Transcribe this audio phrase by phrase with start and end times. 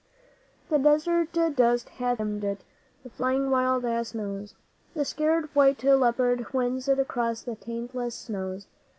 [0.71, 2.63] 'The desert dust hath dimmed it,
[3.03, 4.55] the flying wild ass knows,
[4.95, 8.65] The scared white leopard winds it across the taintless snows.